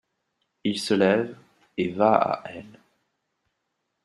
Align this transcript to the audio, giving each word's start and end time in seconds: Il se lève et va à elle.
Il 0.63 0.79
se 0.79 0.95
lève 0.95 1.37
et 1.77 1.89
va 1.91 2.15
à 2.15 2.49
elle. 2.49 2.79